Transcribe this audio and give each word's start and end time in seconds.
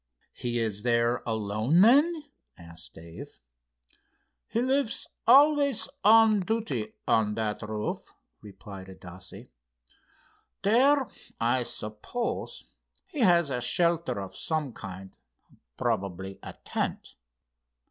"He 0.33 0.57
is 0.57 0.81
there 0.81 1.21
alone, 1.27 1.81
then?" 1.81 2.23
asked 2.57 2.95
Dave. 2.95 3.39
"He 4.47 4.59
lives 4.59 5.05
always 5.27 5.89
on 6.03 6.39
duty 6.39 6.95
on 7.07 7.35
that 7.35 7.61
roof," 7.61 8.11
replied 8.41 8.89
Adasse. 8.89 9.49
"There, 10.63 11.07
I 11.39 11.61
suppose, 11.61 12.69
he 13.05 13.19
has 13.19 13.51
a 13.51 13.61
shelter 13.61 14.19
of 14.19 14.35
some 14.35 14.73
kind, 14.73 15.15
probably 15.77 16.39
a 16.41 16.53
tent. 16.65 17.13